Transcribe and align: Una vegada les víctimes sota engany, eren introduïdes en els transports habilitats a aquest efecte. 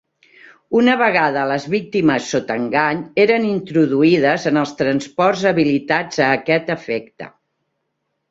Una 0.77 0.93
vegada 1.01 1.41
les 1.49 1.65
víctimes 1.73 2.29
sota 2.35 2.55
engany, 2.61 3.03
eren 3.25 3.45
introduïdes 3.49 4.47
en 4.53 4.57
els 4.63 4.73
transports 4.81 5.43
habilitats 5.53 6.23
a 6.29 6.31
aquest 6.39 6.73
efecte. 6.77 7.29